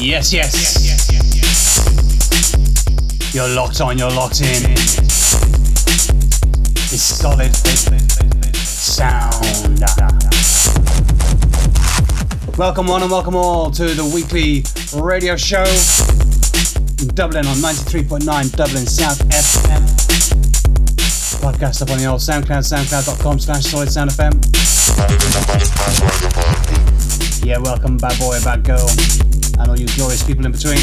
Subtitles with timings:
[0.00, 0.54] Yes, yes.
[3.34, 4.72] You're locked on, you're locked in.
[6.88, 7.54] It's solid
[8.56, 9.34] sound.
[12.56, 14.64] Welcome one and welcome all to the weekly
[14.98, 15.64] radio show
[17.02, 19.82] in Dublin on 93.9 Dublin South FM.
[21.42, 24.32] Podcast up on the old SoundCloud, soundcloud.com slash solid sound FM.
[27.44, 28.88] Yeah, welcome bad boy, bad girl,
[29.60, 30.78] and all you glorious people in between.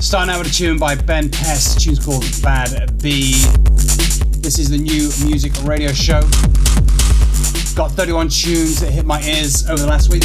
[0.00, 3.32] Starting out with a tune by Ben Pest, tune's called Bad B.
[4.42, 6.20] This is the new music radio show.
[7.74, 10.22] Got 31 tunes that hit my ears over the last week.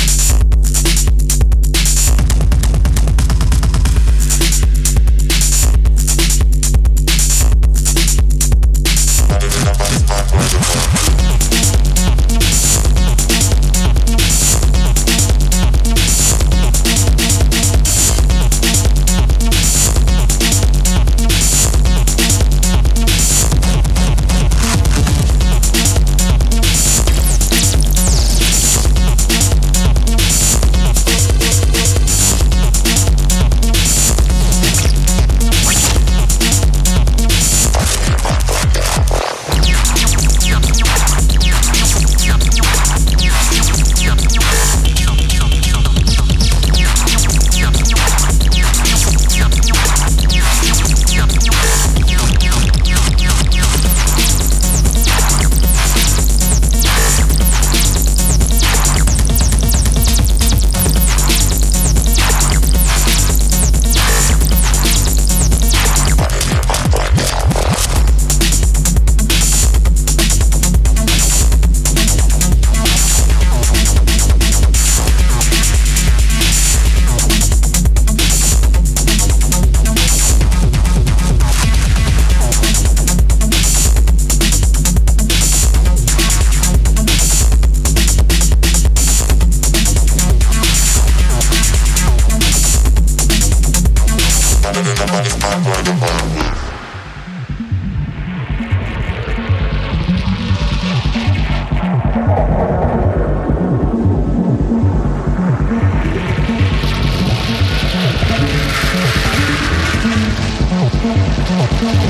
[111.49, 112.06] Oh,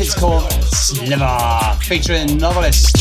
[0.00, 2.93] It's called Sliver, featuring Novelist.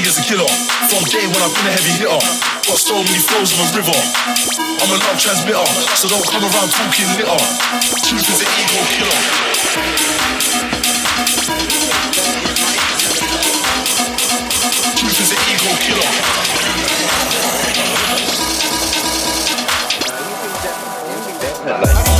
[0.00, 0.48] Really is a killer.
[0.88, 2.08] From day when I've been a heavy hitter.
[2.08, 3.92] Got so many flows of a river.
[4.80, 5.60] I'm a love transmitter,
[5.94, 7.36] so don't come around talking litter.
[8.08, 9.20] Truth is an ego killer.
[14.96, 15.68] Truth is an ego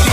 [0.04, 0.09] killer.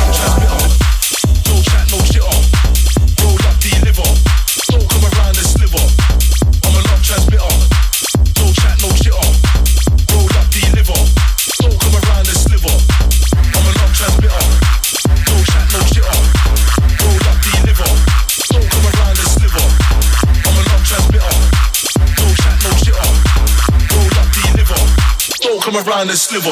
[25.87, 26.49] Around and sliver.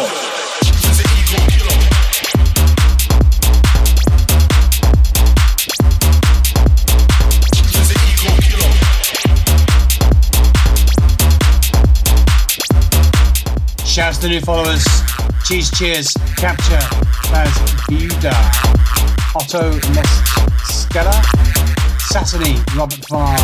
[13.86, 14.86] Shouts to new followers.
[15.46, 16.80] Cheese Cheers, Capture,
[17.30, 17.52] Baz
[17.88, 18.34] Buda,
[19.36, 21.22] Otto Mescala,
[22.00, 23.38] Sassany, Robert Farr,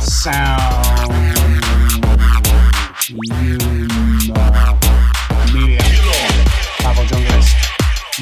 [0.00, 1.01] Sound,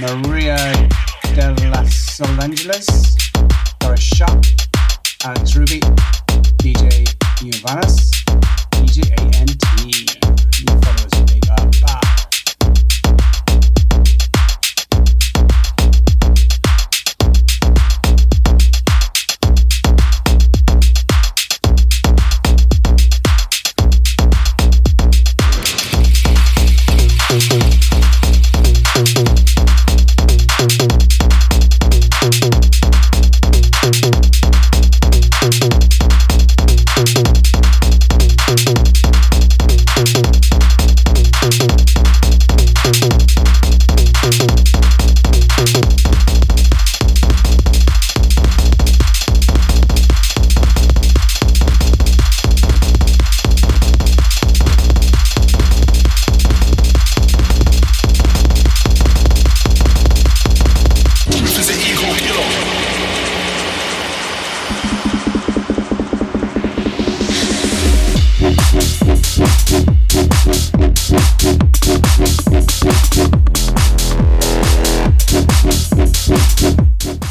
[0.01, 0.57] Maria
[1.37, 2.87] de Los Angeles,
[3.81, 4.47] Doris Sharp,
[5.25, 5.81] Alex Ruby,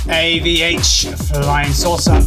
[0.10, 2.20] AVH Flying Saucer.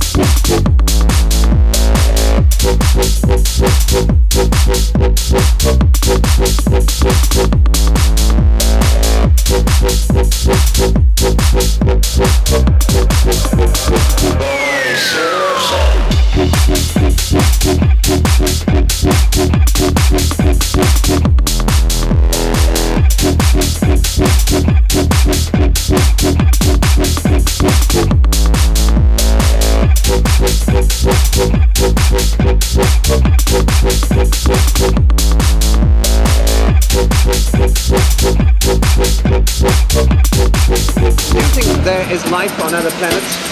[42.20, 43.51] Going on?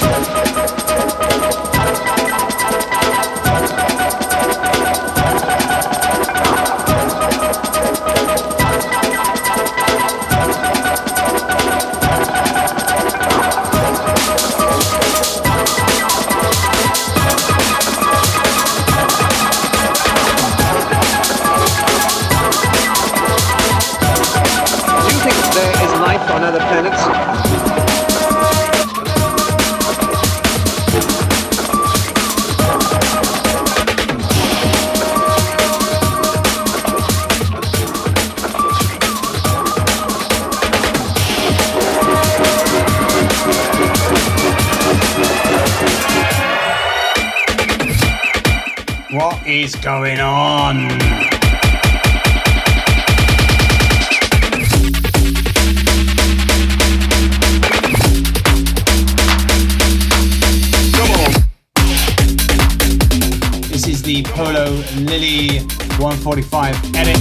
[63.68, 64.66] This is the Polo
[65.06, 65.60] Lilli
[65.98, 67.16] 145 edit,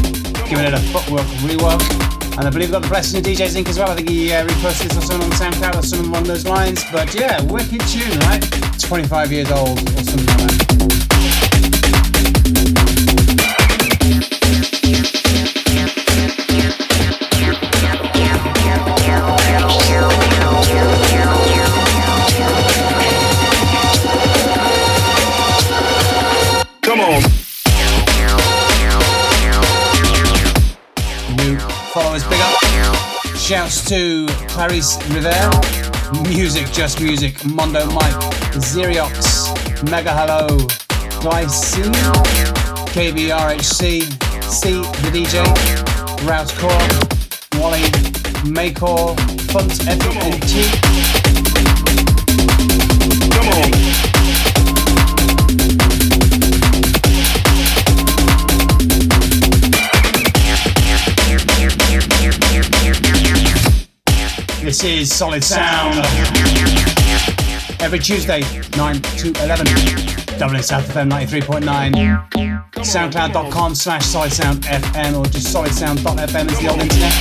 [0.50, 1.82] giving it a footwork rework.
[2.38, 3.92] And I believe we got the blessing of DJ Zinc as well.
[3.92, 6.84] I think he uh, reposted this or something on SoundCloud or something along those lines.
[6.92, 8.44] But yeah, wicked tune, right?
[8.82, 11.89] 25 years old or something like that
[26.82, 27.22] come on.
[33.40, 35.52] Shout Shouts to Clarice Rivera,
[36.28, 38.14] Music Just Music, Mondo Mike,
[38.54, 40.58] Xerox, Mega Hello,
[41.22, 41.76] Dice,
[42.94, 44.02] KBRHC,
[44.50, 45.44] C the DJ,
[46.26, 47.84] Route Core, Wally,
[48.48, 49.16] Maycore,
[49.52, 50.64] Funt FNT.
[53.34, 53.72] Come on.
[64.64, 65.98] This is Solid Sound.
[67.82, 68.42] Every Tuesday,
[68.78, 70.29] 9 to 11.
[70.40, 72.72] Dublin South FM 93.9.
[72.76, 77.14] Soundcloud.com slash Solid or just solidsound.fm is the old internet.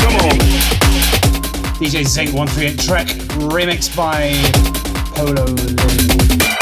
[0.00, 0.38] Come on.
[1.78, 3.06] DJ Zinc 138 Trek,
[3.38, 4.32] remixed by
[5.14, 6.57] Polo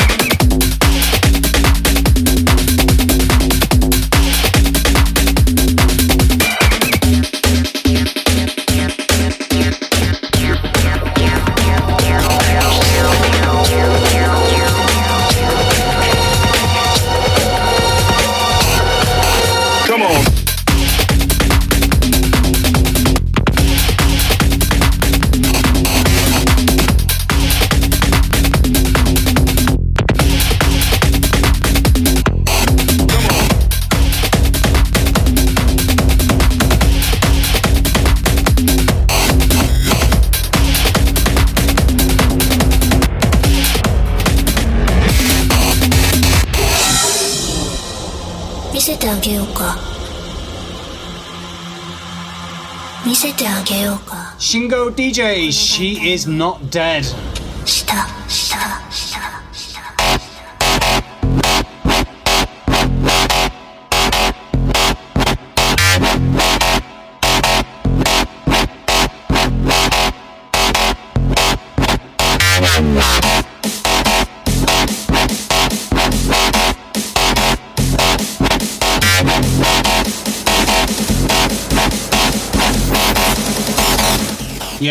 [54.39, 57.05] Shingo DJ, she is not dead.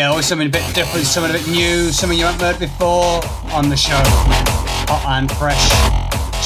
[0.06, 3.18] Yeah, always something a bit different, something a bit new, something you haven't heard before
[3.50, 3.98] on the show.
[4.86, 5.58] Hot and fresh.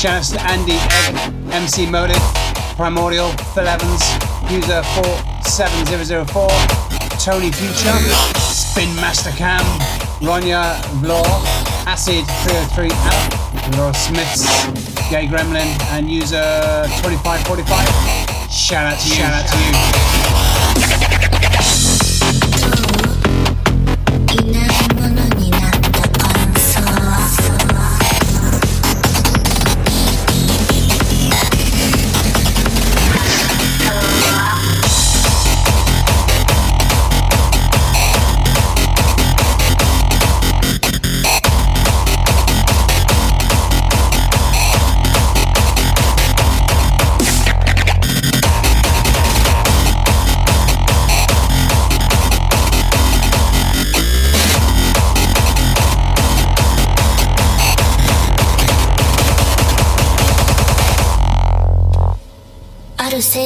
[0.00, 1.12] Shout to Andy Egg,
[1.52, 2.16] MC Motive,
[2.80, 4.00] Primordial, Phil Evans,
[4.48, 4.80] user
[5.44, 6.48] 47004,
[7.20, 7.92] Tony Future,
[8.40, 9.60] Spin Master Cam,
[10.24, 11.28] Ronya Vlor,
[11.84, 14.48] Acid 303 App, Laura Smiths,
[15.12, 16.40] Gay Gremlin, and user
[17.04, 17.68] 2545.
[18.50, 19.14] Shout out to you.
[19.16, 20.19] Shout out to you.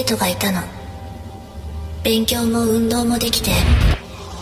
[0.07, 0.61] 生徒がいたの。
[2.03, 3.53] 勉強も運動もできて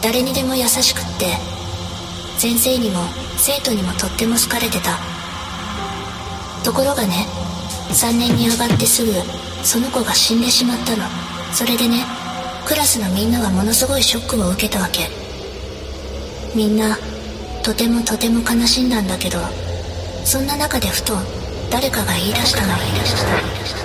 [0.02, 1.26] 誰にでも優しくって
[2.37, 2.99] 先生にも
[3.37, 4.99] 生徒にもとっても好かれてた。
[6.64, 7.28] ところがね
[7.90, 9.12] 3年に上がってすぐ
[9.62, 11.04] その子が死んでしまったの。
[11.52, 12.04] それでね
[12.66, 15.09] クラスのみんながものすごいショックを受けたわけ。
[16.57, 16.97] みんな
[17.62, 19.38] とてもとても悲しんだんだけど
[20.25, 21.14] そんな中でふと
[21.71, 22.76] 誰かが言い出したの。
[22.78, 23.82] 言い出した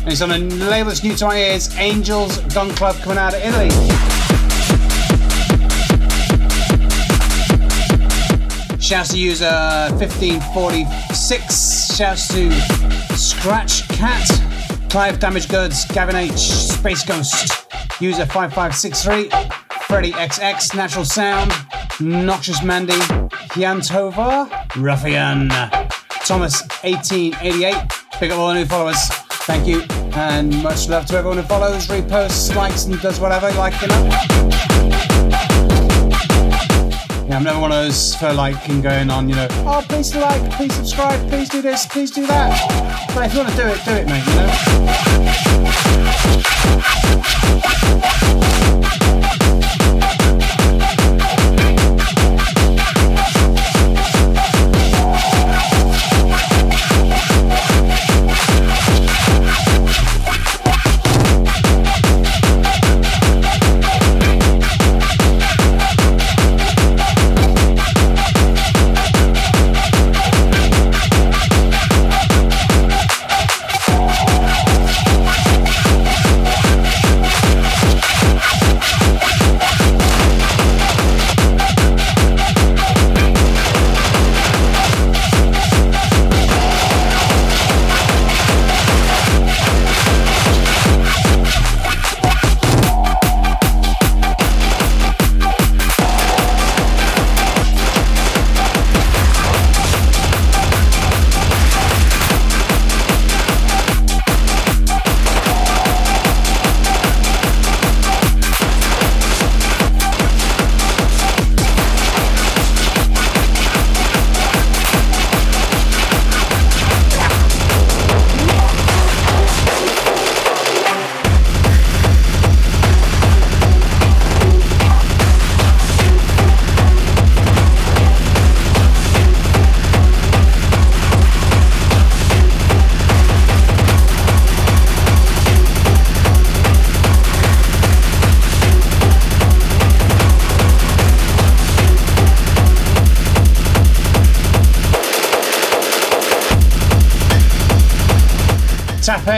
[0.03, 3.35] And it's on a label that's new to my ears, Angels Gun Club coming out
[3.35, 3.69] of Italy.
[8.79, 9.51] Shouts to user
[9.99, 11.97] 1546.
[11.97, 12.53] Shouts to
[13.17, 14.31] Scratch Cat,
[14.89, 17.67] Clive Damage Goods, Gavin H, Space Ghost,
[18.01, 19.31] user 5563,
[19.81, 21.53] Freddy XX, Natural Sound,
[21.99, 25.89] Noxious Mandy, Tova, Ruffian, uh,
[26.25, 27.75] Thomas 1888.
[28.21, 28.97] Big up all the new followers.
[29.45, 29.83] Thank you.
[30.15, 34.09] And much love to everyone who follows, reposts, likes, and does whatever, like, you know.
[37.29, 40.15] Yeah, I'm never one of those for like and going on, you know, oh, please
[40.15, 43.09] like, please subscribe, please do this, please do that.
[43.15, 44.35] But if you want to do it, do it, mate, you
[48.99, 49.02] know?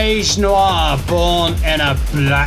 [0.05, 2.44] Tapage Noir, born in a black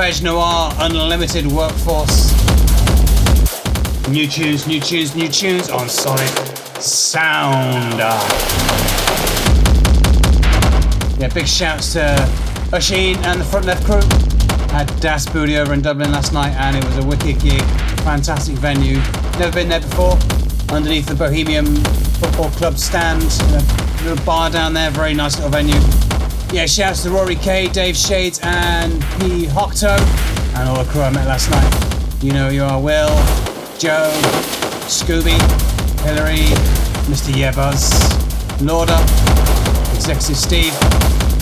[0.00, 2.32] Noir Unlimited Workforce.
[4.08, 6.26] New tunes, new tunes, new tunes on Sonic
[6.80, 7.98] Sound.
[11.18, 12.16] Yeah, big shouts to
[12.72, 14.00] Oshin and the Front Left crew.
[14.70, 17.62] Had Das Booty over in Dublin last night and it was a wicked gig.
[18.00, 18.96] Fantastic venue.
[19.38, 20.16] Never been there before.
[20.74, 21.76] Underneath the Bohemian
[22.20, 23.22] Football Club stand.
[23.22, 26.09] A little bar down there, very nice little venue.
[26.52, 29.46] Yeah, shouts to Rory K, Dave Shades, and P.
[29.46, 29.96] Hocto,
[30.56, 32.24] and all the crew I met last night.
[32.24, 33.08] You know you are Will,
[33.78, 34.10] Joe,
[34.90, 35.38] Scooby,
[36.02, 36.50] Hillary,
[37.06, 37.30] Mr.
[37.32, 37.92] Yebuzz,
[38.66, 38.98] Lauder,
[39.94, 40.74] Executive Steve,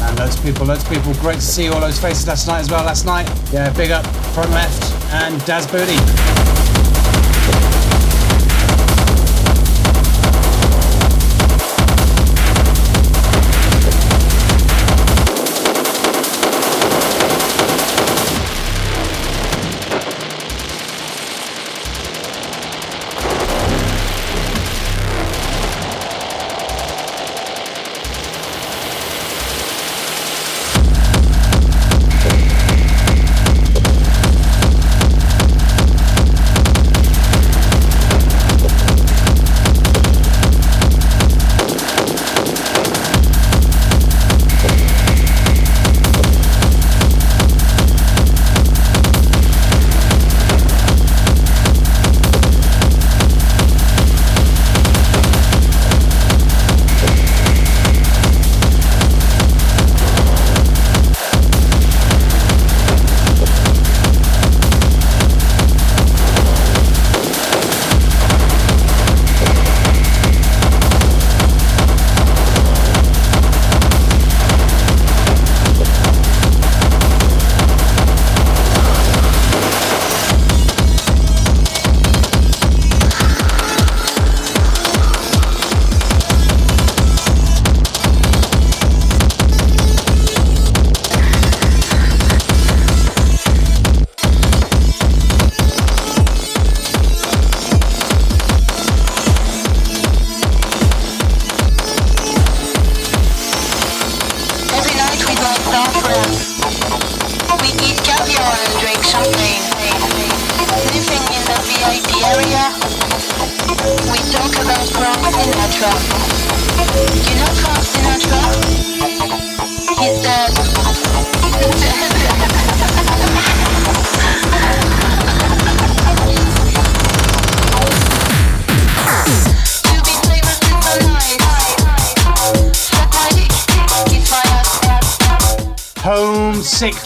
[0.03, 1.15] And loads of people, loads of people.
[1.15, 2.85] Great to see all those faces last night as well.
[2.85, 6.48] Last night, yeah, big up, front left, and Daz Booty.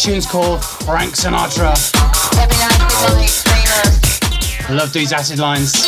[0.03, 1.73] Tune's called Frank Sinatra.
[4.69, 5.82] I love these acid lines.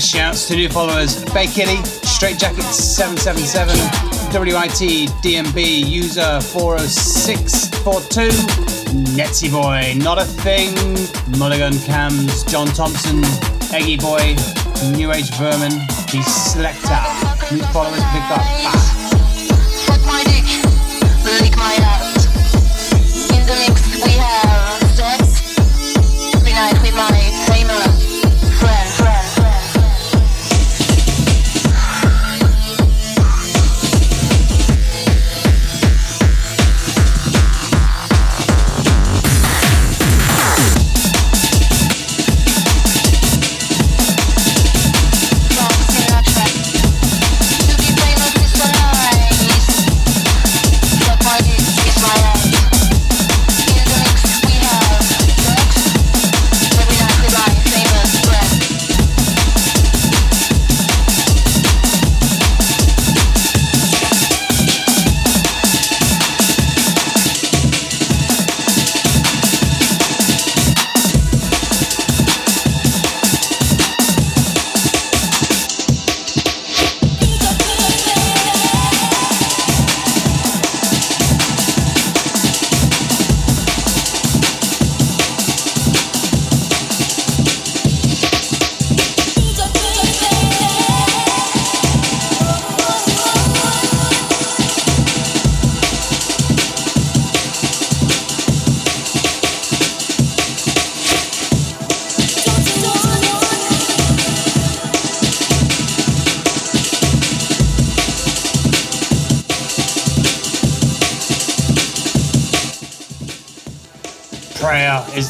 [0.00, 3.76] To new followers Bay Kitty, Straight Jacket 777,
[4.32, 8.30] WIT DMB, user 40642,
[9.14, 10.72] Netsy Boy, Not a Thing,
[11.38, 13.22] Mulligan Cams, John Thompson,
[13.74, 14.34] Eggy Boy,
[14.96, 15.72] New Age Vermin,
[16.08, 17.54] The Selector.
[17.54, 18.40] New followers pick up.
[19.84, 20.06] Fuck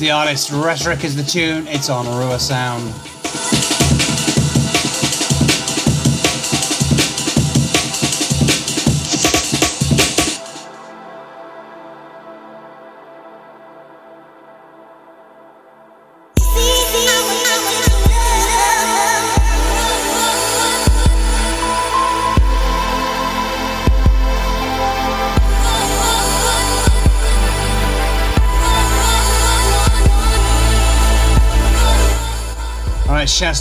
[0.03, 3.12] the artist, Rhetoric is the tune, it's on Rua Sound.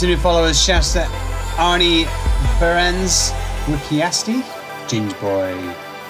[0.01, 0.59] To new followers.
[0.59, 1.01] Shouts to
[1.57, 2.05] Arnie
[2.59, 3.29] Berens,
[3.67, 4.41] Wikiasti,
[4.87, 5.55] Ginge Boy,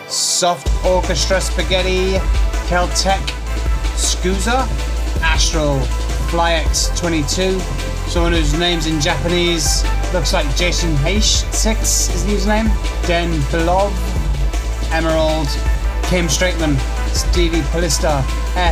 [0.08, 2.14] Soft Orchestra Spaghetti,
[2.70, 3.20] Caltech,
[3.98, 4.66] Scusa,
[5.22, 5.78] Astral,
[6.30, 7.60] FlyX22,
[8.08, 11.82] someone whose name's in Japanese looks like Jason H6
[12.16, 12.70] is the username,
[13.08, 13.92] Den Belov,
[14.94, 15.48] Emerald,
[16.04, 16.78] Kim Straightman,
[17.14, 18.24] Stevie Polista,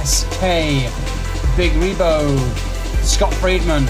[0.06, 0.88] SK,
[1.58, 2.38] Big Rebo,
[3.04, 3.86] Scott Friedman,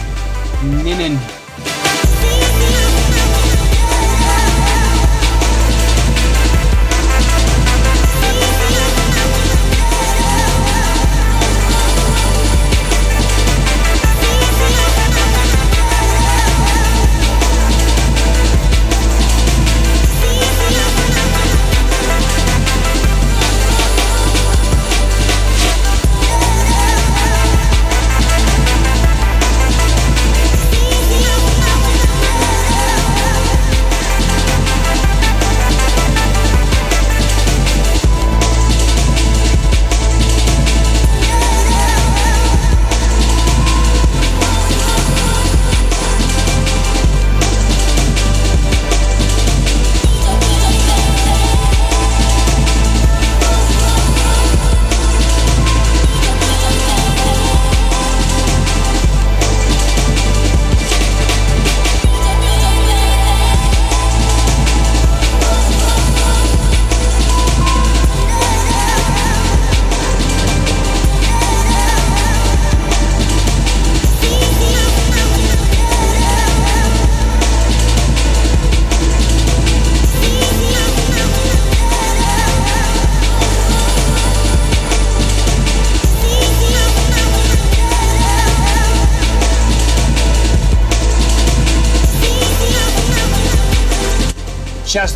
[0.64, 1.39] Ninin.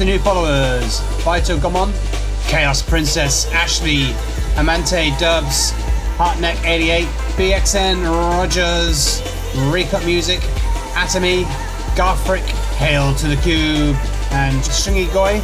[0.03, 1.93] To new followers Vito Gomon,
[2.49, 4.13] Chaos Princess, Ashley,
[4.57, 5.71] Amante Dubs,
[6.17, 7.05] Heartneck88,
[7.37, 9.21] BXN Rogers,
[9.71, 10.41] Recut Music,
[10.93, 11.45] Atomy,
[11.95, 12.43] Garfrick,
[12.75, 13.95] Hail to the Cube,
[14.31, 15.41] and Stringy Goy.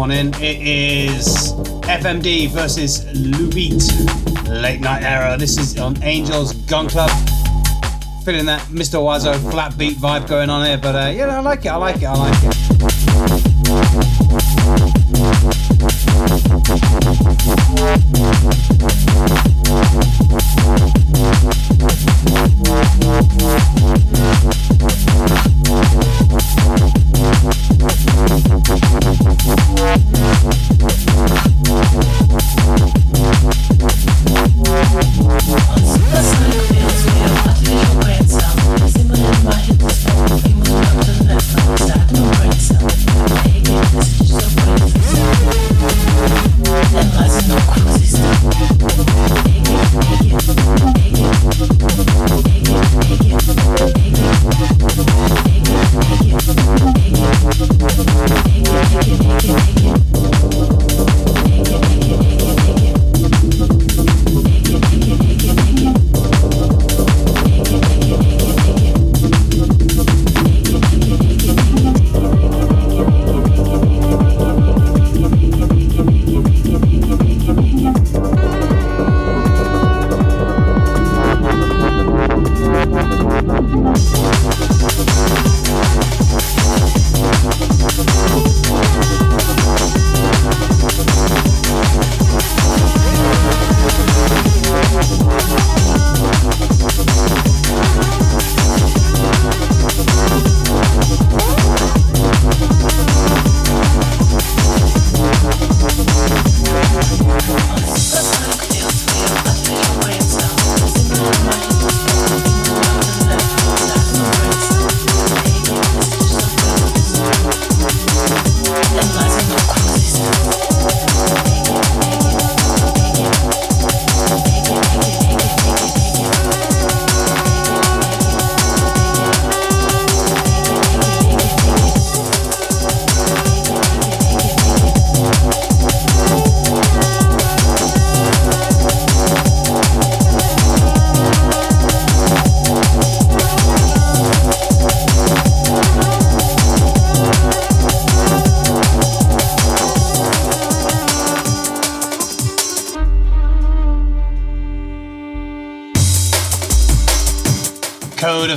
[0.00, 0.32] One in.
[0.36, 3.82] It is FMD versus Lubeat
[4.48, 5.36] Late Night Error.
[5.36, 7.10] This is on Angels Gun Club.
[8.24, 8.98] Feeling that Mr.
[8.98, 11.96] Oizo flat beat vibe going on here, but uh, yeah, I like it, I like
[11.96, 12.69] it, I like it.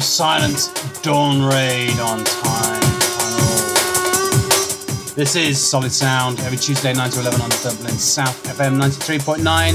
[0.03, 0.67] Silence,
[1.01, 2.81] Dawn Raid on time.
[5.15, 9.69] This is Solid Sound every Tuesday 9 to 11 on the Dublin South FM 93.9.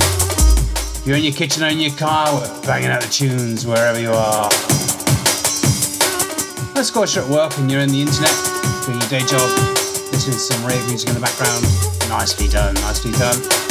[1.00, 3.98] If you're in your kitchen or in your car, we're banging out the tunes wherever
[3.98, 4.50] you are.
[6.74, 8.34] Let's go you're at work and you're in the internet
[8.84, 9.48] doing your day job,
[10.12, 11.64] listening to some rave music in the background.
[12.10, 13.67] Nicely done, nicely done.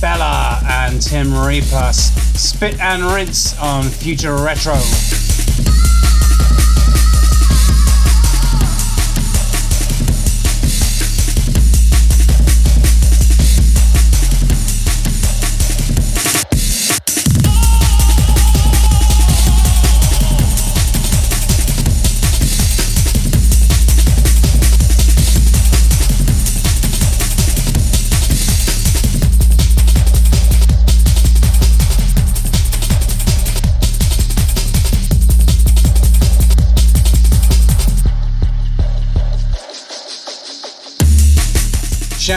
[0.00, 1.92] Bella and Tim Reaper.
[1.92, 4.78] Spit and Rinse on Future Retro.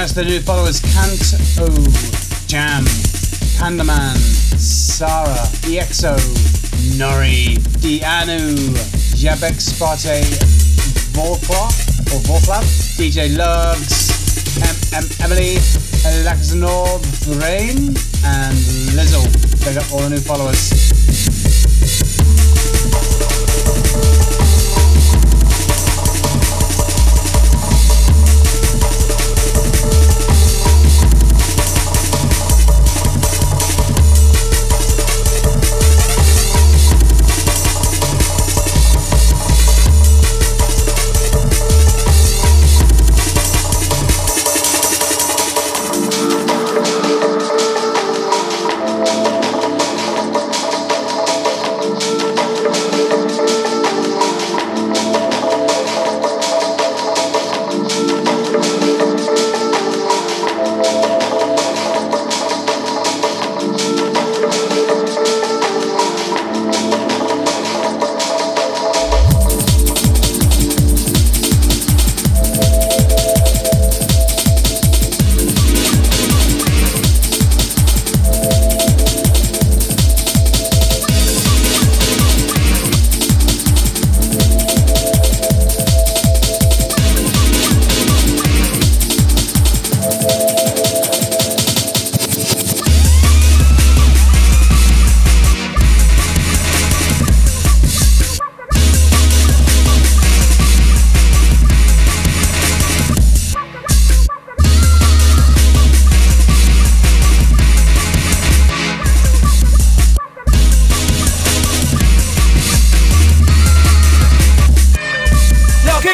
[0.08, 1.68] To the new followers Kanto,
[2.48, 2.84] Jam,
[3.58, 4.18] Pandaman,
[4.58, 6.18] Sarah, EXO,
[6.98, 8.56] Nori, Dianu,
[9.16, 10.22] Jabek Sparte,
[11.14, 11.68] Vorkla,
[12.12, 12.64] or Vorklav,
[12.98, 15.56] DJ Lugs, em- em- Emily,
[16.26, 17.00] Laxanor,
[17.40, 17.96] Brain,
[18.26, 18.58] and
[18.98, 19.22] Lizzo.
[19.64, 20.91] Big up all the new followers.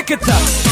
[0.08, 0.30] Kick it.
[0.30, 0.68] Up.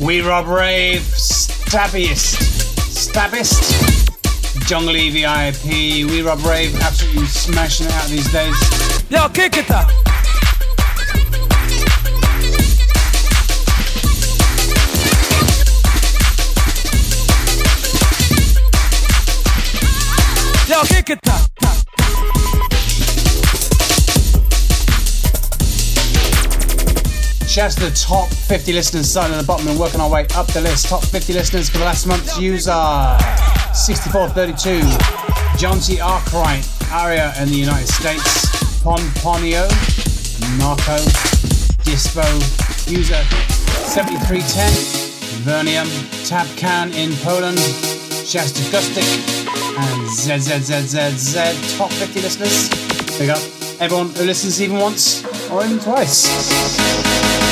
[0.00, 2.36] We Rob Rave, Stabbiest,
[2.92, 3.91] Stabbist,
[4.66, 5.64] Jungle VIP,
[6.08, 8.54] We Rob Rave, absolutely smashing it out these days.
[9.10, 9.88] Yo, kick it up.
[20.68, 21.42] Yo, kick it up.
[27.46, 30.46] Shouts to the top 50 listeners starting at the bottom and working our way up
[30.48, 30.88] the list.
[30.88, 32.72] Top 50 listeners for the last month's user
[33.74, 36.00] 6432, John T.
[36.00, 38.46] Arkwright, Aria in the United States,
[38.82, 39.68] Ponponio,
[40.58, 40.96] Marco,
[41.82, 42.24] Dispo,
[42.90, 43.22] user
[43.88, 45.88] 7310, Vernium,
[46.28, 47.58] Tabcan in Poland,
[48.26, 49.08] Shouts to Gustic,
[49.78, 52.68] and ZZZZZ, top 50 listeners.
[53.18, 53.42] Big up
[53.80, 57.51] everyone who listens even once or even twice.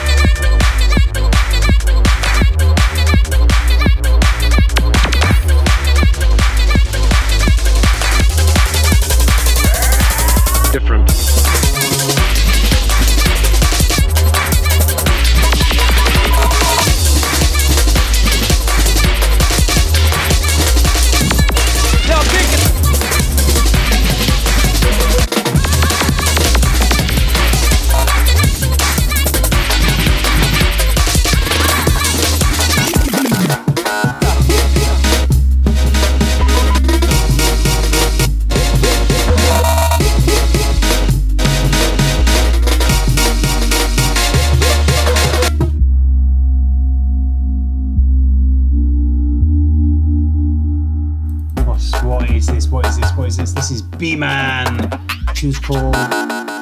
[54.01, 54.89] B-Man.
[55.35, 55.95] Tune's called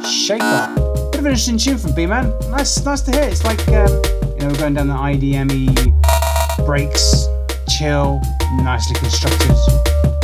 [0.05, 0.73] Shaper.
[1.11, 2.33] Bit of an interesting tune from B-Man.
[2.51, 3.23] Nice, nice to hear.
[3.23, 3.87] It's like um,
[4.35, 7.27] you know we're going down the IDME breaks,
[7.69, 8.19] chill,
[8.61, 9.55] nicely constructed,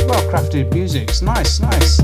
[0.06, 1.08] well-crafted music.
[1.08, 2.00] It's nice, nice.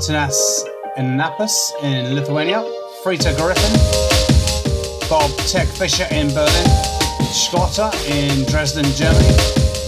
[0.00, 0.64] Martinas
[0.96, 2.64] Napas in Lithuania.
[3.04, 3.76] Frita Griffin.
[5.10, 6.70] Bob Tech Fisher in Berlin.
[7.34, 9.36] Schlotter in Dresden, Germany.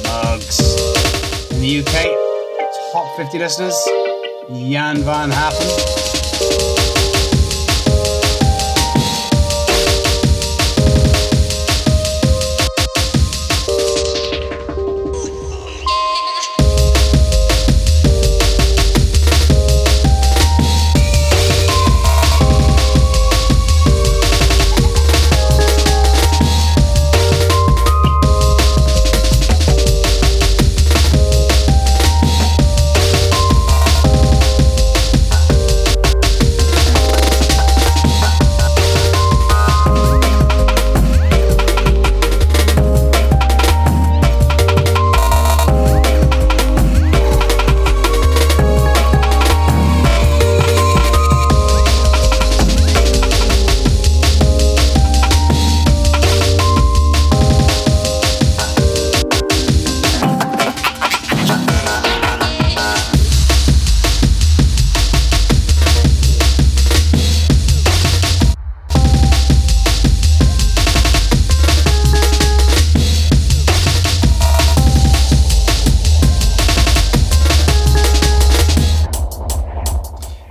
[0.04, 0.60] Mugs
[1.50, 2.92] in the UK.
[2.92, 3.88] Top 50 listeners.
[4.50, 6.01] Jan van Happen.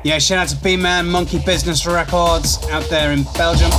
[0.03, 3.69] Yeah, shout out to B Man Monkey Business Records out there in Belgium.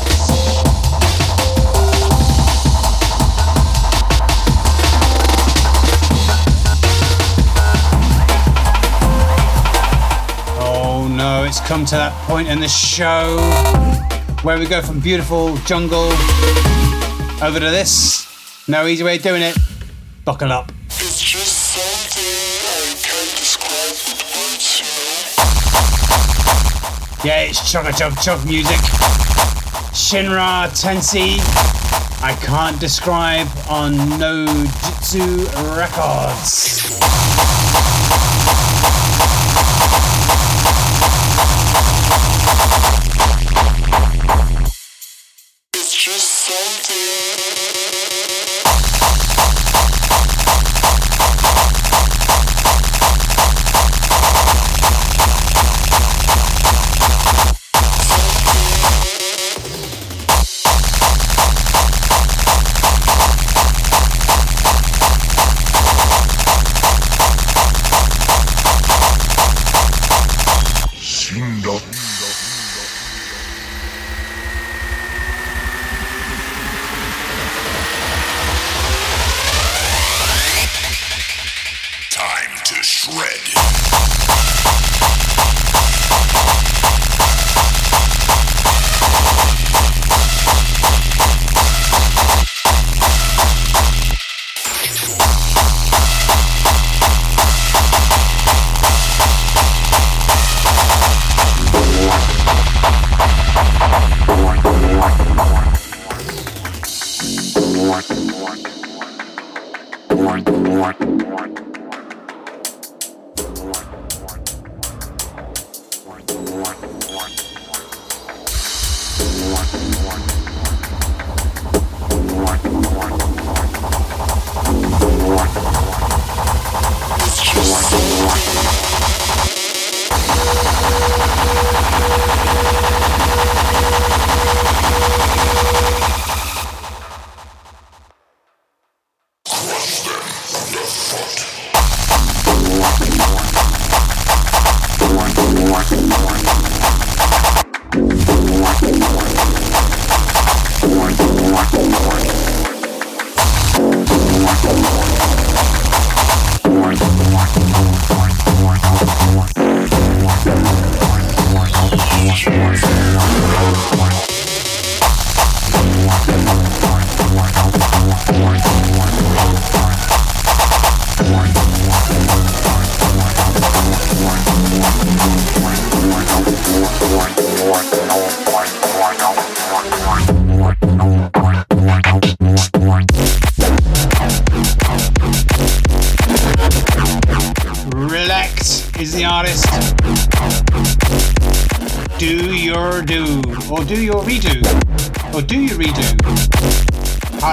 [10.60, 13.38] Oh no, it's come to that point in the show
[14.42, 16.12] where we go from beautiful jungle
[17.42, 18.28] over to this.
[18.68, 19.58] No easy way of doing it.
[20.24, 20.70] Buckle up.
[27.24, 28.78] Yeah, it's chugga chug chug music.
[29.94, 31.38] Shinra Tensei.
[32.20, 35.46] I can't describe on No Jutsu
[35.78, 36.81] Records.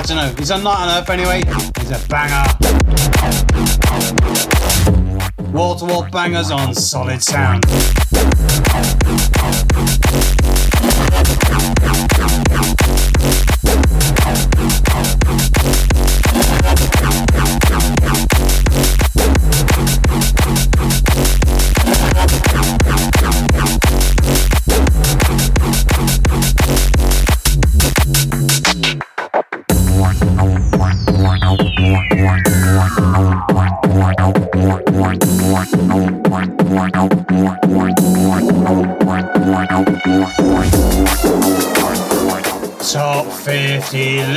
[0.10, 0.41] Don't know.
[0.41, 1.43] It's on Night on Earth anyway.
[1.80, 2.43] He's a banger.
[5.51, 7.66] Wall to wall bangers on solid sound.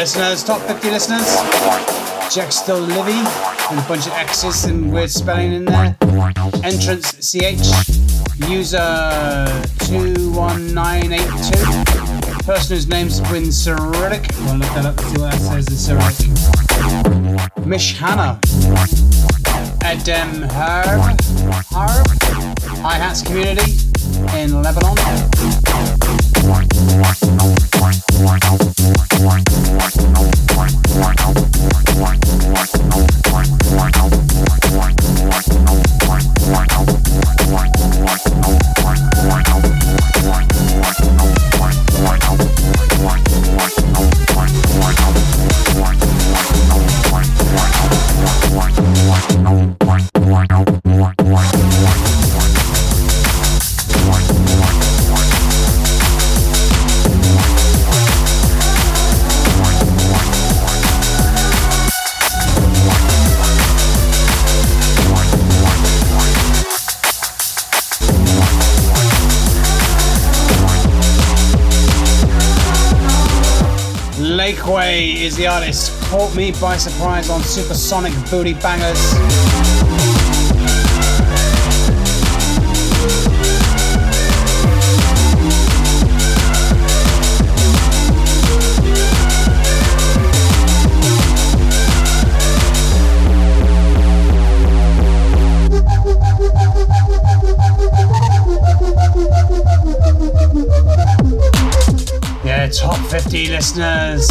[0.03, 1.37] Listeners, top 50 listeners.
[2.35, 3.25] Jack still living,
[3.71, 5.97] and a bunch of X's and weird spelling in there.
[6.65, 7.69] Entrance CH.
[8.51, 9.47] User
[9.87, 12.43] 21982.
[12.43, 14.27] Person whose name's in Cyrillic.
[14.41, 16.19] I'll look that up see what that says in Cyrillic.
[17.65, 18.41] Mish Hannah.
[19.85, 21.17] Edem Herb.
[21.71, 22.09] Herb.
[22.83, 23.79] Hi Hats Community
[24.37, 24.97] in Lebanon.
[74.63, 75.91] Lakeway is the artist.
[76.03, 80.22] Caught me by surprise on Supersonic Booty Bangers.
[103.23, 104.29] 50 listeners.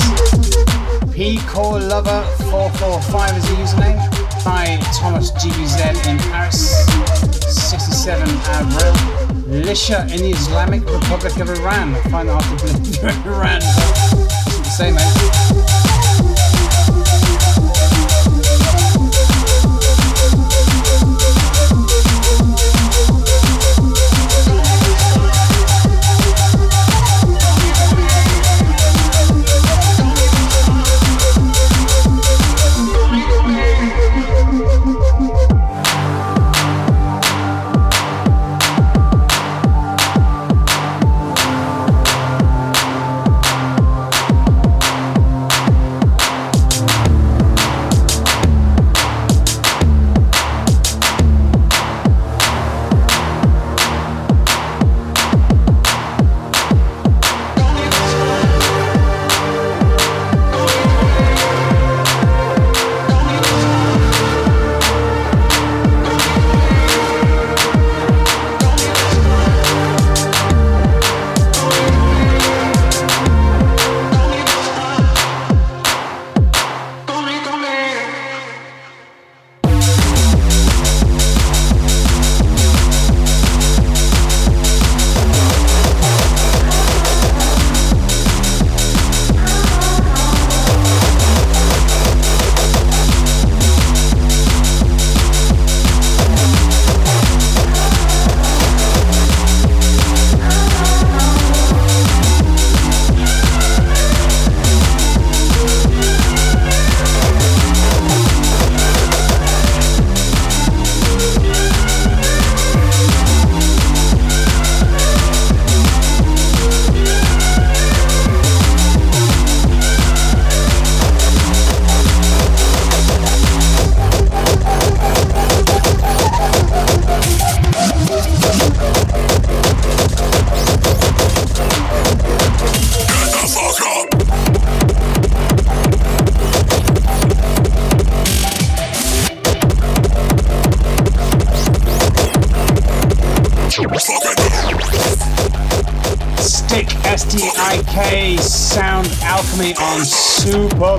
[1.14, 4.44] Pico Lover 445 is the username.
[4.44, 6.86] By Thomas GBZ in Paris.
[7.70, 8.94] 67 Avril.
[9.64, 11.96] Lisha in the Islamic Republic of Iran.
[11.96, 13.62] I find that hard to Iran.
[13.62, 15.51] what they say, mate.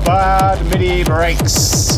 [0.05, 1.97] Bad MIDI Breaks.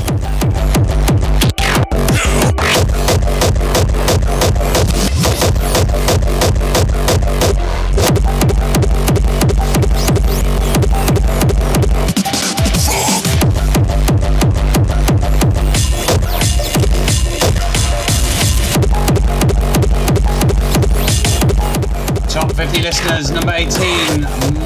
[22.30, 24.22] Top 50 listeners, number 18,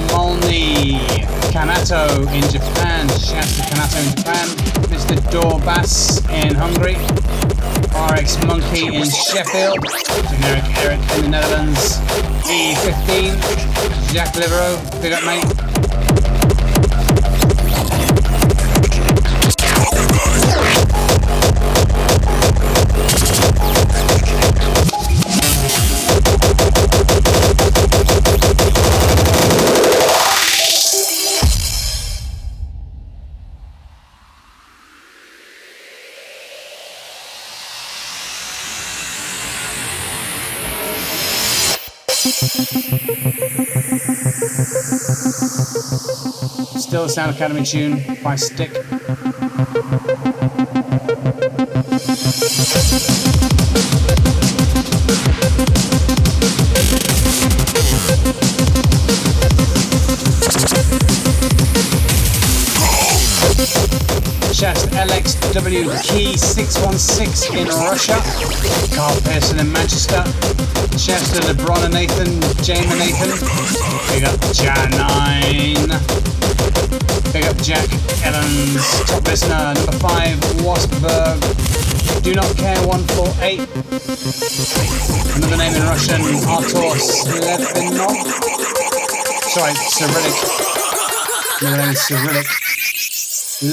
[0.07, 0.68] Molny
[1.51, 3.07] Kanato in Japan.
[3.09, 4.47] Shouts to Kanato in Japan.
[4.89, 5.31] Mr.
[5.31, 6.95] Dor Bass in Hungary.
[8.13, 9.83] RX Monkey in Sheffield.
[10.29, 11.99] Generic Eric in the Netherlands.
[12.45, 14.13] E15.
[14.13, 15.58] Jack Livero, big up mate.
[47.09, 48.71] Sound Alchemy tune by STIK.
[64.69, 68.21] To LXW Key 616 in Russia.
[68.95, 70.23] Carl Pearson in Manchester.
[70.23, 73.29] To LeBron and Nathan, Jane and Nathan.
[74.09, 75.59] Big up Jan9.
[77.31, 77.87] Big up Jack
[78.23, 81.39] Evans, top listener, number 5, Waspberg.
[82.23, 83.59] Do not care 148.
[85.37, 88.15] Another name in Russian, Artur Slevinov.
[89.49, 90.35] Sorry, Cyrillic.
[91.61, 92.47] My name is Cyrillic.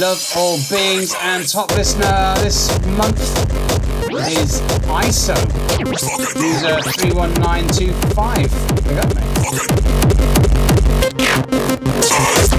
[0.01, 3.21] Love all beings and top listener this month
[4.29, 5.37] is ISO.
[6.37, 8.51] User 31925.
[8.85, 9.15] Big up,
[12.09, 12.56] Nice,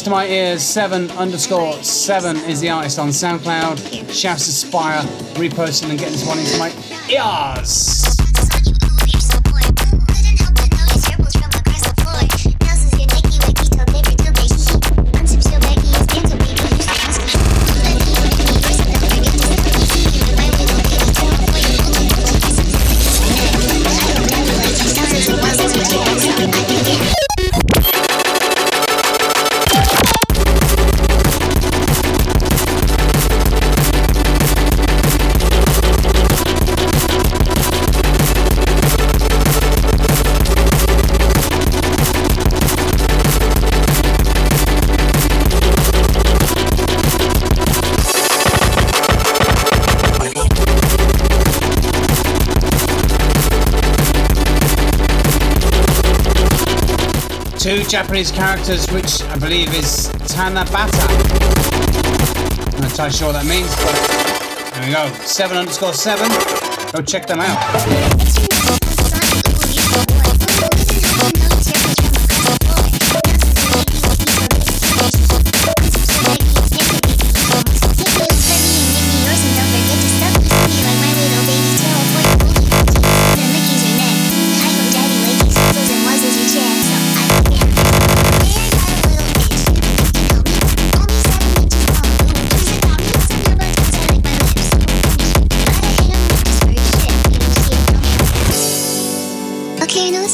[0.00, 4.10] to my ears, seven underscore seven is the artist on SoundCloud.
[4.10, 5.02] Shouts Aspire,
[5.34, 6.70] reposting and getting this one into my
[7.10, 7.91] ears.
[57.82, 61.08] Two Japanese characters, which I believe is Tanabata.
[62.74, 65.24] I'm not entirely sure what that means, but there we go.
[65.24, 66.28] Seven underscore seven.
[66.92, 68.51] Go check them out.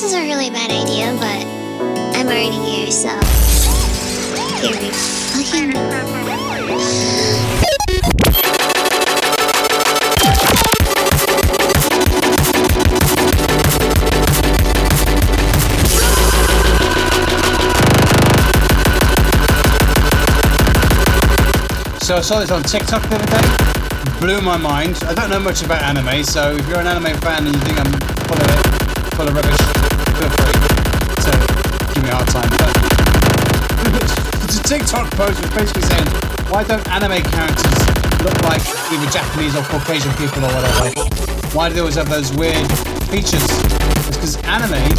[0.09, 1.45] Is a really bad idea, but
[2.17, 3.11] I'm already here, so
[4.57, 5.73] here we fucking
[22.01, 24.21] So I saw this on TikTok the other day.
[24.21, 25.03] Blew my mind.
[25.05, 27.79] I don't know much about anime, so if you're an anime fan and you think
[27.79, 27.93] I'm
[28.25, 28.79] full of
[29.15, 29.58] full of rubbish,
[34.69, 36.07] TikTok post was basically saying,
[36.53, 37.79] why don't anime characters
[38.21, 38.61] look like
[38.93, 40.91] either Japanese or Caucasian people or whatever?
[41.57, 42.69] Why do they always have those weird
[43.09, 43.43] features?
[44.05, 44.93] It's because anime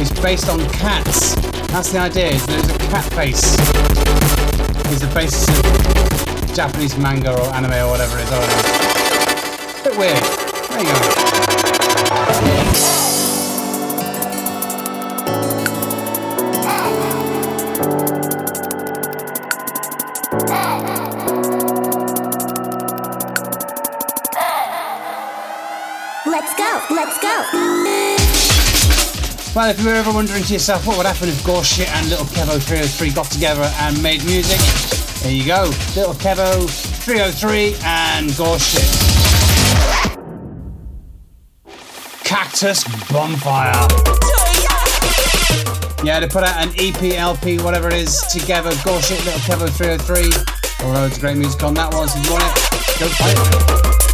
[0.00, 1.34] is based on cats.
[1.72, 3.58] That's the idea, is there's a cat face
[4.92, 8.30] is the basis of Japanese manga or anime or whatever it is.
[8.30, 8.46] Don't.
[9.82, 10.22] Bit weird.
[10.70, 10.86] There you
[12.96, 13.01] go.
[29.54, 32.24] Well, if you were ever wondering to yourself what would happen if Goreshit and Little
[32.24, 34.58] Kevo 303 got together and made music,
[35.22, 35.64] there you go.
[35.94, 36.66] Little Kevo
[37.04, 38.88] 303 and Goreshit.
[42.24, 43.74] Cactus Bonfire.
[46.02, 48.70] Yeah, they put out an EP, LP, whatever it is, together.
[48.70, 50.88] Goreshit, Little Kevo 303.
[50.94, 54.11] Loads of great music on that one, so if you want it, go find it.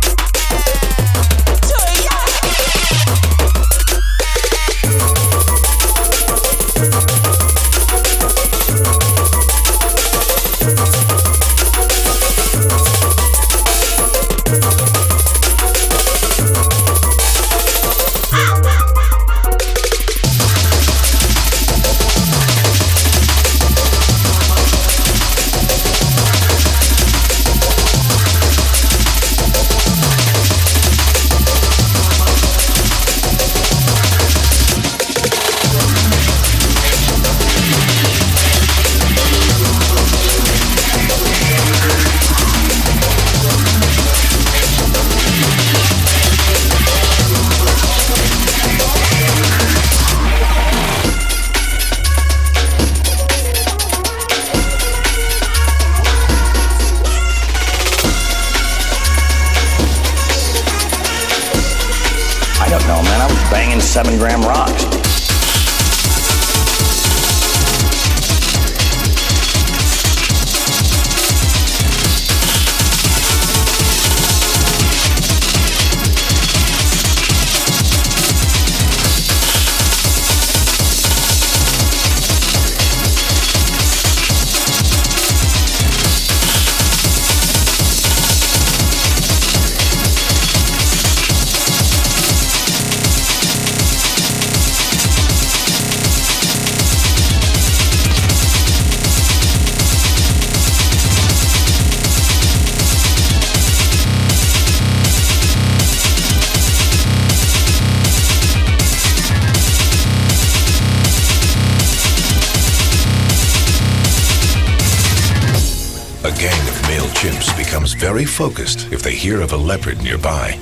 [118.38, 120.52] Focused if they hear of a leopard nearby.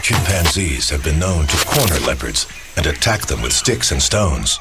[0.00, 4.60] Chimpanzees have been known to corner leopards and attack them with sticks and stones.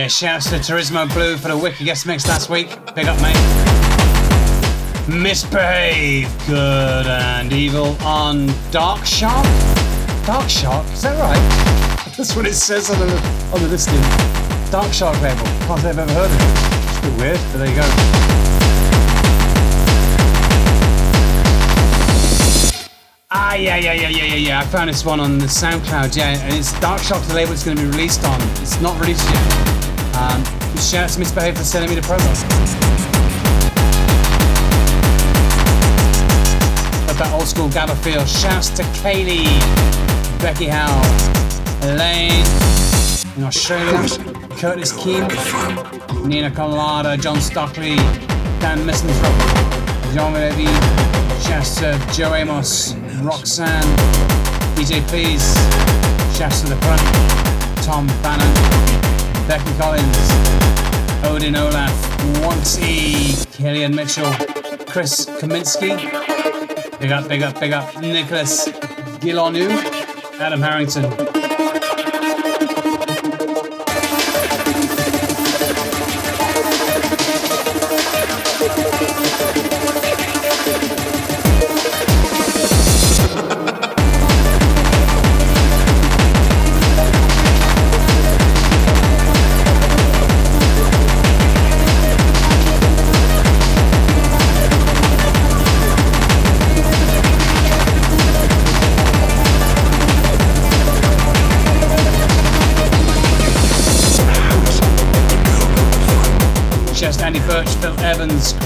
[0.00, 2.68] Yeah, shouts to Turismo Blue for the wicked guest mix last week.
[2.94, 3.36] Big up, mate.
[5.04, 9.44] MissBehave, good and evil on Dark Shark.
[10.24, 11.36] Dark Shark, is that right?
[12.16, 13.14] That's what it says on the
[13.52, 14.00] on the listing.
[14.70, 15.44] Dark Shark label.
[15.66, 16.88] Can't say I've ever heard of it.
[16.88, 17.86] It's a bit weird, but there you go.
[23.32, 24.60] Ah, yeah, yeah, yeah, yeah, yeah, yeah.
[24.60, 27.64] I found this one on the SoundCloud, yeah, and it's Dark Shock, the label it's
[27.64, 28.40] going to be released on.
[28.62, 29.79] It's not released yet.
[30.20, 30.44] Um,
[30.76, 32.28] shout out to MissBehave for sending me the program.
[37.06, 38.26] But that old school Gabba feel.
[38.26, 39.48] Shouts to Kaylee,
[40.42, 41.00] Becky Howe,
[41.88, 42.44] Elaine
[43.38, 43.96] in Australia,
[44.58, 45.26] Curtis Keane,
[46.28, 47.96] Nina Colada, John Stockley,
[48.60, 50.66] Dan Misanthrope, Jean Levy,
[51.48, 52.92] shouts to Joe Amos,
[53.22, 53.88] Roxanne,
[54.76, 55.54] DJ Please,
[56.36, 57.00] shouts to the front,
[57.86, 59.09] Tom Bannon,
[59.50, 60.30] Becky Collins,
[61.24, 61.90] Odin Olaf,
[62.40, 64.30] Wanty, Killian Mitchell,
[64.86, 65.98] Chris Kaminsky,
[67.00, 68.68] big up, big up, big up, Nicholas
[69.18, 69.68] Gilonu,
[70.38, 71.39] Adam Harrington.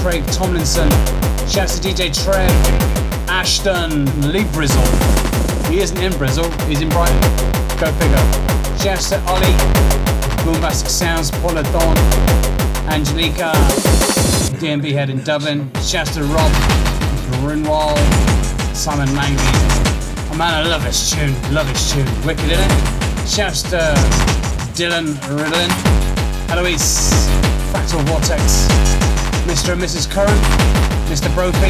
[0.05, 0.87] Craig Tomlinson.
[1.49, 2.51] Shouts to DJ Trev,
[3.27, 4.85] Ashton, Lee Brizzle.
[5.67, 7.19] He isn't in Brizzle, he's in Brighton.
[7.79, 8.77] Go figure.
[8.77, 9.57] Shouts to Ollie,
[10.45, 11.97] Boombastic Sounds, Paula Dawn,
[12.87, 13.51] Angelica,
[14.61, 15.71] DMB Head in Dublin.
[15.81, 16.51] Shouts to Rob,
[17.41, 17.97] Grunwald,
[18.75, 19.43] Simon Langley.
[20.29, 22.05] Oh man, I love this tune, love this tune.
[22.23, 23.27] Wicked, isn't it?
[23.27, 23.79] Shouts to
[24.77, 25.71] Dylan Riddlin,
[26.51, 27.09] Eloise,
[27.73, 28.67] Fractal Vortex,
[29.55, 29.71] Mr.
[29.71, 30.11] and Mrs.
[30.11, 30.37] Curran,
[31.07, 31.33] Mr.
[31.33, 31.69] Brophy,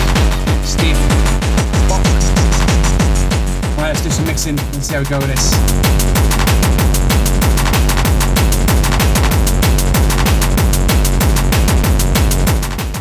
[0.66, 0.98] Steve.
[3.78, 5.54] Right, let's do some mixing and see how we go with this.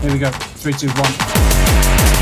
[0.03, 0.31] Here we go.
[0.31, 2.14] Three, two, one.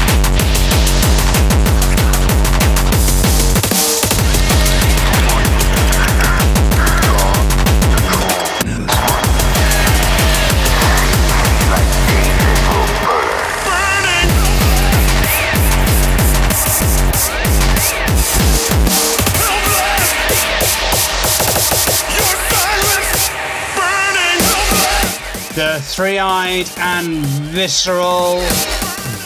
[25.81, 28.43] Three eyed and visceral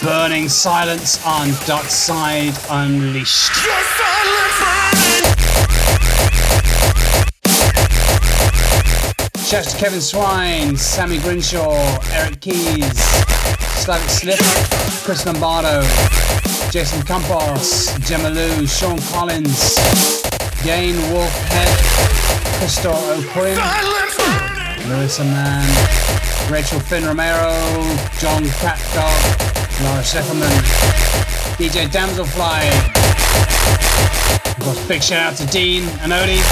[0.03, 3.53] burning silence on Dark Side Unleashed.
[9.44, 13.01] Shouts to Kevin Swine, Sammy Grinshaw, Eric Keys,
[13.82, 14.38] Slavic Slip,
[15.05, 15.82] Chris Lombardo,
[16.70, 19.74] Jason Campos, Gemma Lou, Sean Collins,
[20.62, 23.59] Gain Wolfhead, Christo O'Quinn,
[24.88, 26.16] Larissa Mann,
[26.51, 27.51] Rachel Finn Romero,
[28.18, 30.49] John Catdog, Laura Settleman,
[31.59, 32.70] DJ Damselfly.
[34.57, 36.42] Of course, big shout out to Dean and Odie.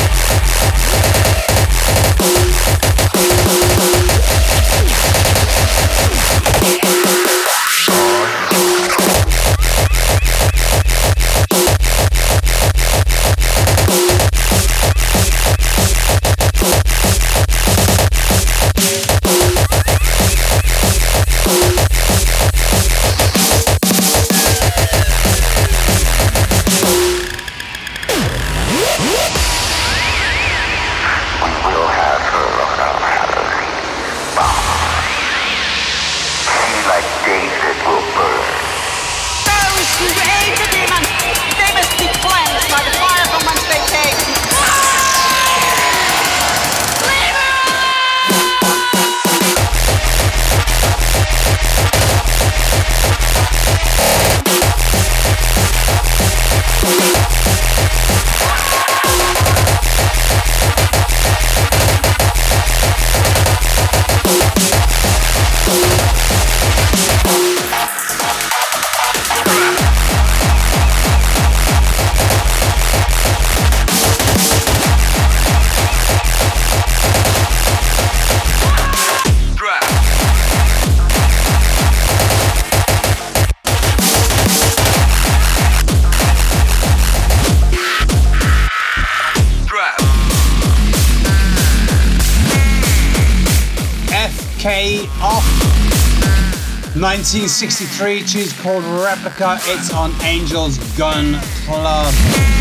[97.24, 99.56] 1963 tune's called Replica.
[99.62, 102.53] It's on Angel's Gun Club.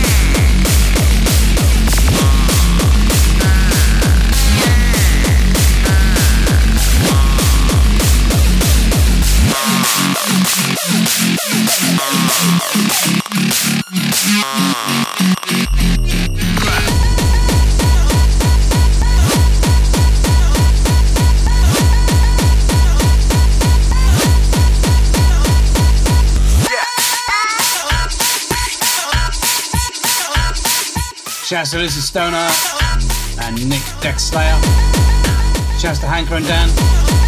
[31.44, 32.48] Shouts to Lucy Stoner
[33.41, 34.58] and Nick Dexslayer.
[35.78, 37.22] Shouts to Hanker and Dan.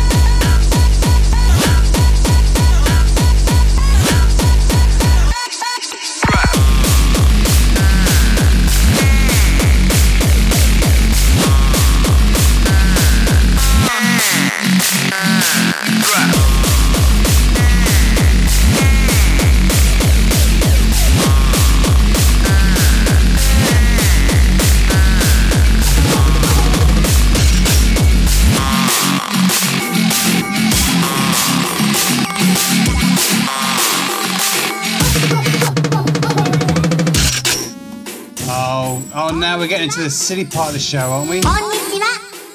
[39.65, 41.41] we're getting into the silly part of the show, aren't we?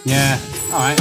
[0.04, 0.38] Yeah,
[0.72, 0.96] alright.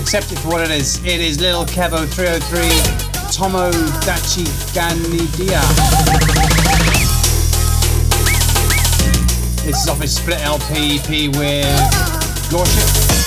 [0.00, 0.98] Accept it for what it is.
[1.04, 2.60] It is Little Kevo 303
[3.30, 3.70] Tomo
[4.02, 5.62] Dachi Ganaida.
[9.64, 11.64] This is off his split LP EP with
[12.50, 13.21] Goreshit.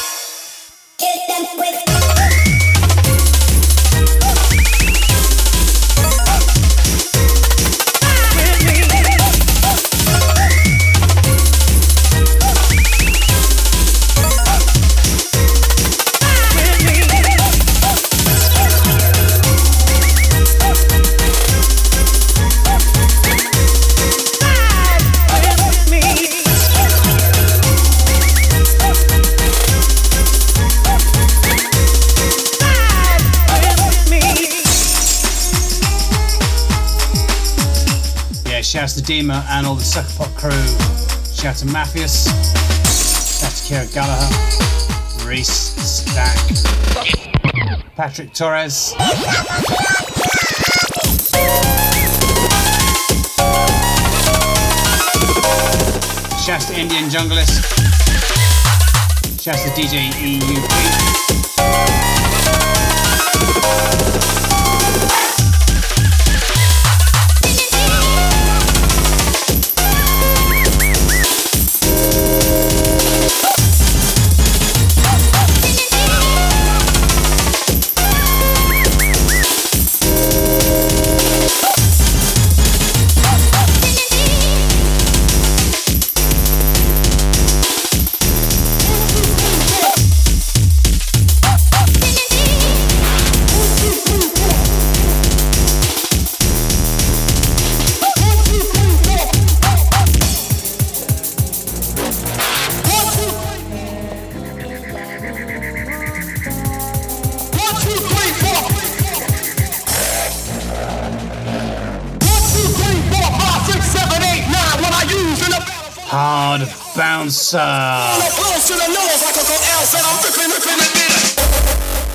[39.06, 40.50] Dima and all the Sucker Pop crew.
[41.32, 42.26] Shout to Mafias.
[43.40, 45.30] Shout to Kira Gallagher.
[45.30, 46.36] Reese Stack.
[47.96, 48.96] Patrick Torres.
[56.44, 57.62] Shouts to Indian Junglist.
[59.40, 61.45] Shouts to DJ EUP.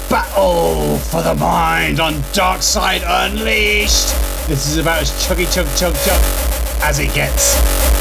[0.09, 4.15] Battle for the mind on Dark Side Unleashed.
[4.47, 6.21] This is about as chuggy chug chug chug
[6.83, 8.00] as it gets.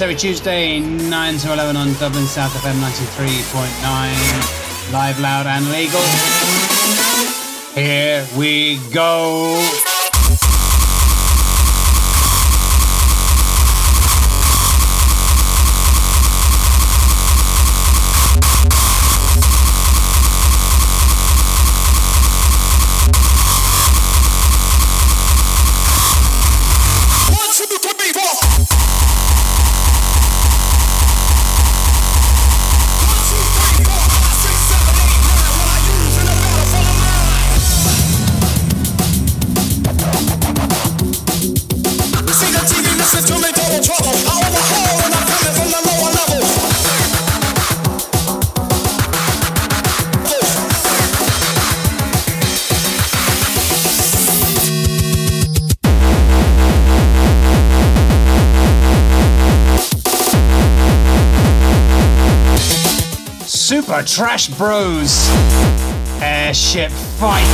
[0.00, 4.92] Every Tuesday, 9 to 11 on Dublin South FM 93.9.
[4.92, 6.00] Live, loud, and legal.
[7.74, 9.91] Here we go.
[63.92, 65.28] Super Trash Bros.
[66.22, 67.44] Airship Fight.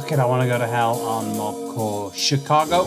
[0.00, 2.86] Fuck It, I Wanna Go to Hell on Mobcore Chicago.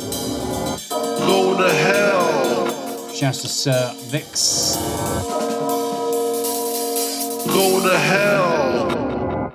[1.20, 3.14] Go to hell.
[3.14, 4.78] Shouts to Sir Vix.
[7.46, 9.54] Go to hell.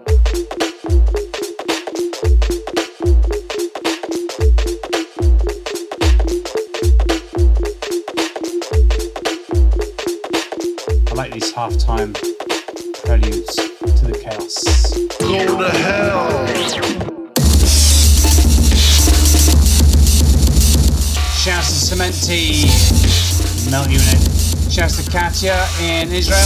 [11.08, 12.14] I like these halftime
[13.02, 14.62] preludes to the chaos.
[15.18, 16.97] Go to hell.
[21.68, 24.72] Shouts to Cementi Melt Unit.
[24.72, 26.38] Shouts to Katya in Israel.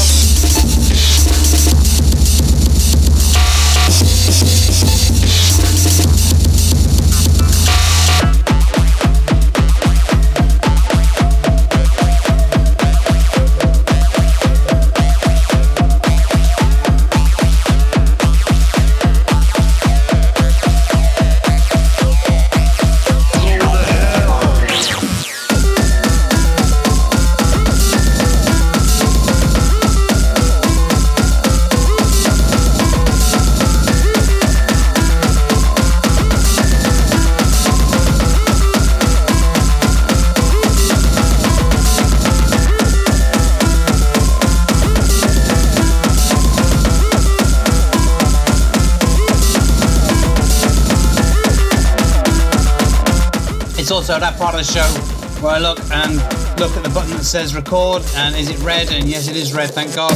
[54.03, 54.83] Also that part of the show
[55.41, 56.17] where I look and
[56.59, 58.91] look at the button that says record and is it red?
[58.91, 60.11] And yes, it is red, thank God.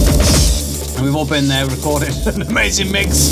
[0.97, 3.31] And we've all been there recording an amazing mix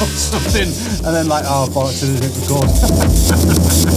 [0.00, 0.68] of something
[1.04, 3.92] and then like, oh, bollocks, it didn't record.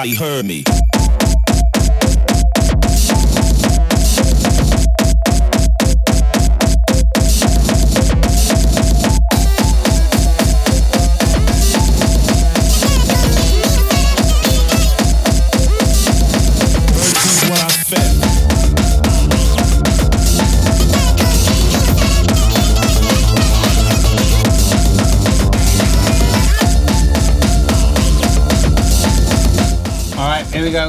[0.00, 0.69] nobody heard me.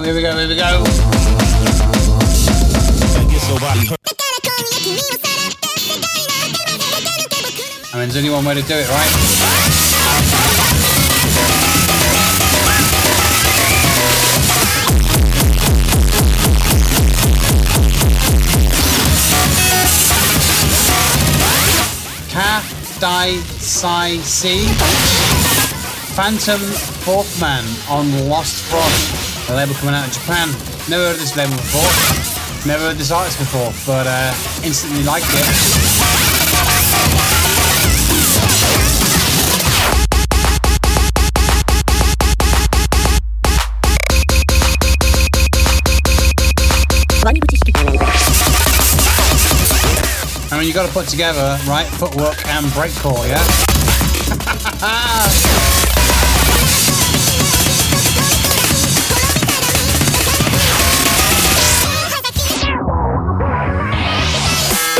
[0.03, 0.83] Here we go, here we go.
[7.93, 9.11] I mean, there's only one way to do it, right?
[22.31, 22.63] Ka
[22.99, 24.65] Dai Sai Si
[26.15, 26.59] Phantom
[27.05, 28.91] Fourth Man on Lost Frog,
[29.51, 30.47] a label coming out of Japan.
[30.89, 31.81] Never heard this label before,
[32.65, 34.33] never heard this artist before, but uh,
[34.63, 35.45] instantly liked it.
[50.51, 53.41] I mean, you got to put together, right, footwork and breakcore, yeah?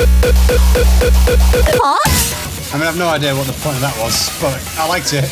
[0.02, 0.06] I
[2.74, 5.26] mean, I've no idea what the point of that was, but I liked it.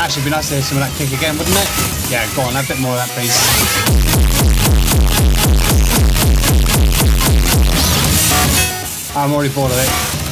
[0.00, 1.68] Actually, it'd be nice to hear some of that kick again, wouldn't it?
[2.10, 3.36] Yeah, go on, a bit more of that, please.
[9.14, 10.29] I'm already bored of it.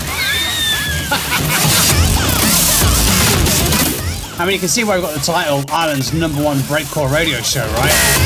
[4.38, 7.40] I mean, you can see where I've got the title Ireland's number one breakcore radio
[7.40, 8.17] show, right?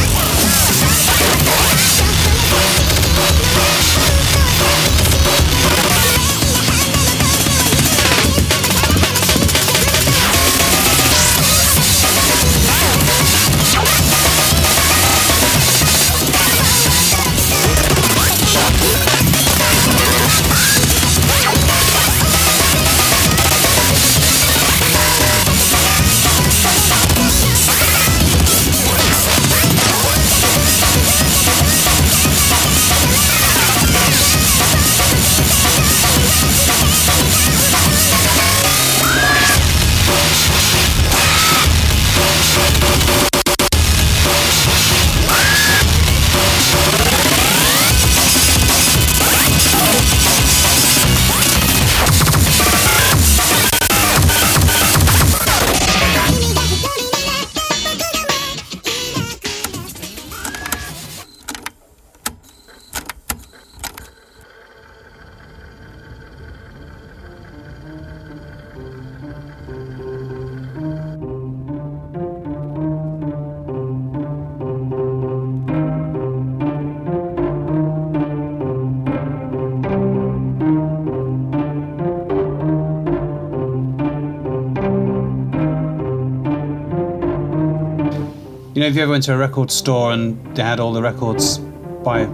[88.83, 91.59] Know, if you ever went to a record store and they had all the records
[92.03, 92.25] by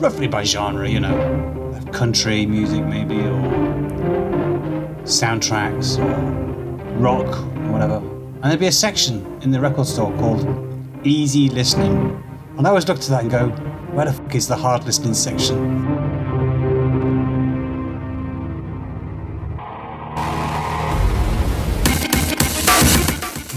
[0.00, 3.42] roughly by genre, you know, country music maybe, or
[5.04, 6.16] soundtracks, or
[6.98, 10.48] rock, or whatever, and there'd be a section in the record store called
[11.04, 12.24] Easy Listening.
[12.56, 13.50] And I always looked at that and go,
[13.94, 15.84] where the fuck is the hard listening section?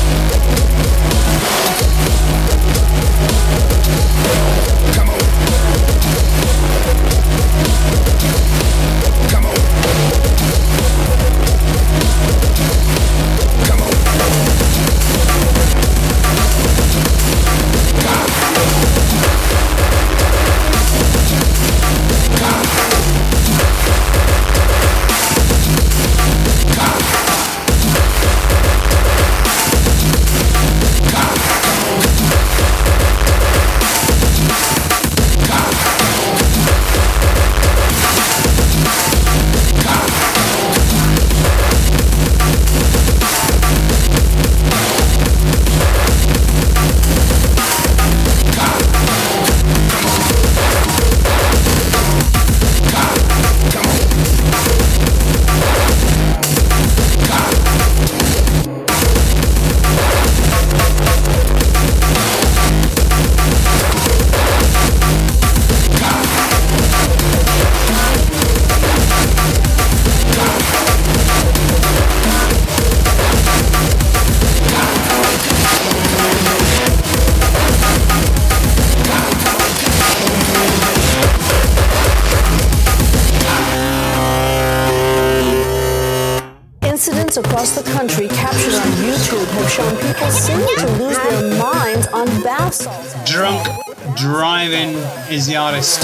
[95.30, 96.02] is the artist.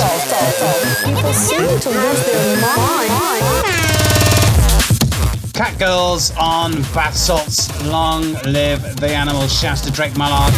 [5.53, 7.69] Cat girls on bath salts.
[7.85, 9.57] Long live the animals.
[9.57, 10.53] Shouts to Drake Mallard.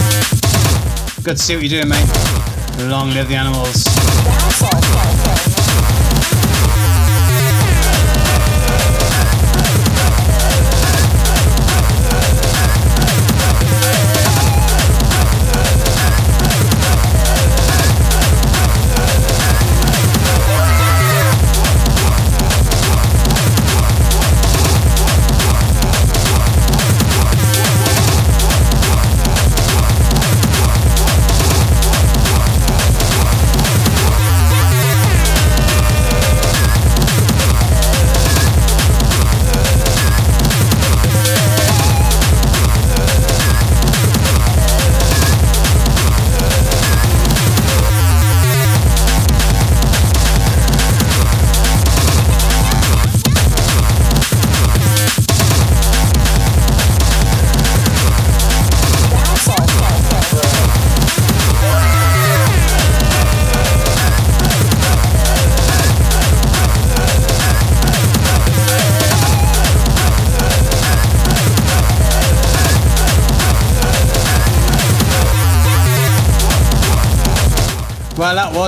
[1.23, 2.07] Good to see what you're doing, mate.
[2.89, 3.85] Long live the animals.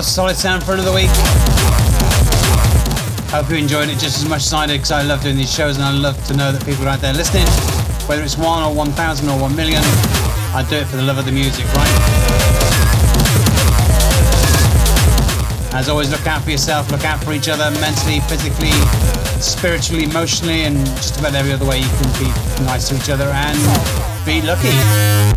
[0.06, 1.10] Solid sound for another week.
[3.34, 5.52] Hope you enjoyed it just as much as I did because I love doing these
[5.52, 7.48] shows and I love to know that people are out there listening.
[8.07, 9.82] Whether it's one or 1,000 or 1 million,
[10.53, 11.90] I do it for the love of the music, right?
[15.73, 18.72] As always, look out for yourself, look out for each other mentally, physically,
[19.41, 22.30] spiritually, emotionally, and just about every other way you can be
[22.64, 23.57] nice to each other and
[24.23, 25.35] be lucky.